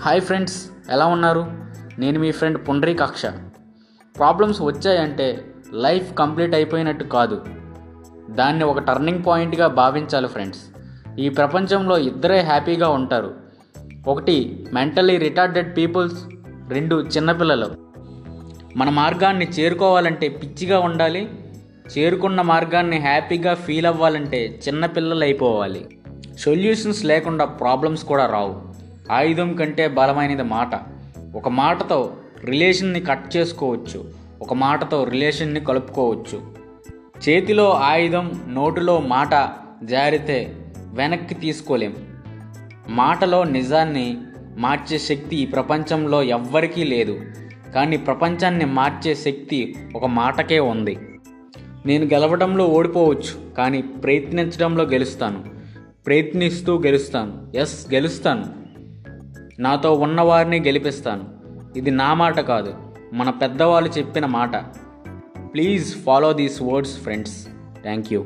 Hi 0.00 0.20
friends 0.20 0.70
ఎలా 0.90 1.06
ఉన్నారు? 1.06 1.52
నేను 1.98 2.20
మీ 2.20 2.32
ఫ్రెండ్ 2.32 2.68
పుండ్రీకాక్ష 2.68 3.26
ప్రాబ్లమ్స్ 4.16 4.62
వచ్చాయంటే 4.62 5.44
లైఫ్ 5.72 6.14
కంప్లీట్ 6.14 6.54
అయిపోయినట్టు 6.54 7.04
కాదు. 7.04 7.44
దాన్ని 8.30 8.64
ఒక 8.64 8.78
టర్నింగ్ 8.78 9.24
పాయింట్గా 9.26 9.66
భావించాలి 9.66 10.28
ఫ్రెండ్స్. 10.28 10.60
ఈ 11.18 11.28
ప్రపంచంలో 11.28 11.98
ఇద్దరే 11.98 12.40
హ్యాపీగా 12.40 12.88
ఉంటారు. 12.88 13.34
ఒకటి 14.06 14.66
మెంటలీ 14.72 15.16
రిటార్డెడ్ 15.16 15.76
పీపుల్స్ 15.76 16.24
రెండు 16.68 16.96
చిన్నపిల్లలు 16.96 17.70
మన 18.76 18.90
మార్గాన్ని 18.90 19.48
చేరుకోవాలంటే 19.48 20.28
పిచ్చిగా 20.28 20.78
ఉండాలి. 20.78 21.30
చేరుకున్న 21.98 22.40
మార్గాన్ని 22.42 22.98
హ్యాపీగా 22.98 23.54
ఫీల్ 23.54 23.86
అవ్వాలంటే 23.86 24.60
చిన్నపిల్లలు 24.68 25.24
అయిపోవాలి. 25.24 25.98
సొల్యూషన్స్ 26.38 27.04
లేకుండా 27.04 27.44
ప్రాబ్లమ్స్ 27.44 28.04
కూడా 28.04 28.26
రావు. 28.26 28.75
ఆయుధం 29.12 29.56
కంటే 29.56 29.88
బలమైనది 29.88 30.42
మాట. 30.42 30.70
ఒక 31.34 31.48
మాటతో 31.48 32.16
రిలేషన్ని 32.44 33.00
కట్ 33.00 33.36
చేసుకోవచ్చు. 33.36 34.04
ఒక 34.40 34.54
మాటతో 34.54 35.04
రిలేషన్ని 35.04 35.60
కలుపుకోవచ్చు. 35.60 36.42
చేతిలో 37.28 37.72
ఆయుధం 37.72 38.40
నోటిలో 38.48 39.00
మాట 39.00 39.48
జారితే 39.84 40.56
వెనక్కి 40.92 41.34
తీసుకోలేం. 41.34 41.94
మాటలో 42.88 43.44
నిజాన్ని 43.44 44.18
మార్చే 44.56 44.98
శక్తి 44.98 45.36
ఈ 45.36 45.46
ప్రపంచంలో 45.46 46.22
ఎవ్వరికీ 46.22 46.84
లేదు. 46.84 47.20
కానీ 47.74 47.96
ప్రపంచాన్ని 47.96 48.64
మార్చే 48.64 49.14
శక్తి 49.14 49.76
ఒక 49.96 50.04
మాటకే 50.04 50.58
ఉంది. 50.58 50.98
నేను 51.86 52.04
గెలవడంలో 52.04 52.66
ఓడిపోవచ్చు 52.66 53.54
కానీ 53.54 53.82
ప్రయత్నించడంలో 53.82 54.84
గెలుస్తాను. 54.84 55.44
ప్రయత్నిస్తూ 56.06 56.82
గెలుస్తాను. 56.82 57.56
ఎస్ 57.56 57.94
గెలుస్తాను. 57.94 58.65
నాతో 59.60 59.94
ఉన్నవారిని 59.94 60.60
గెలిపిస్తాను. 60.60 61.24
ఇది 61.76 61.90
నా 61.90 62.14
మాట 62.14 62.40
కాదు 62.40 62.74
మన 63.12 63.30
పెద్దవాళ్ళు 63.30 63.90
చెప్పిన 63.98 64.26
మాట. 64.26 64.56
Please 65.54 65.96
follow 66.02 66.32
these 66.32 66.62
words 66.62 66.98
friends. 66.98 67.48
Thank 67.82 68.12
you. 68.12 68.24